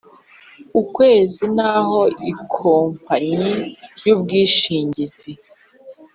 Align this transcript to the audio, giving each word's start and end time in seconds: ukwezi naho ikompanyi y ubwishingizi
ukwezi 0.81 1.43
naho 1.55 1.99
ikompanyi 2.31 3.51
y 4.05 4.09
ubwishingizi 4.15 5.31